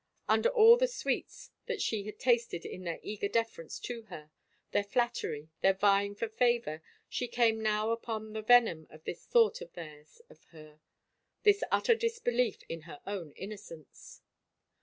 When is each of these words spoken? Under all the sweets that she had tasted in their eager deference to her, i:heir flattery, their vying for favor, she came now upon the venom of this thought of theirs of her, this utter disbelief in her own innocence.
Under 0.27 0.49
all 0.49 0.77
the 0.77 0.87
sweets 0.87 1.51
that 1.67 1.79
she 1.79 2.05
had 2.07 2.17
tasted 2.17 2.65
in 2.65 2.85
their 2.85 2.99
eager 3.03 3.27
deference 3.27 3.77
to 3.81 4.01
her, 4.09 4.31
i:heir 4.73 4.83
flattery, 4.83 5.49
their 5.61 5.75
vying 5.75 6.15
for 6.15 6.27
favor, 6.27 6.81
she 7.07 7.27
came 7.27 7.61
now 7.61 7.91
upon 7.91 8.33
the 8.33 8.41
venom 8.41 8.87
of 8.89 9.03
this 9.03 9.27
thought 9.27 9.61
of 9.61 9.73
theirs 9.73 10.19
of 10.27 10.43
her, 10.45 10.79
this 11.43 11.63
utter 11.71 11.93
disbelief 11.93 12.63
in 12.67 12.81
her 12.89 12.99
own 13.05 13.31
innocence. 13.33 14.23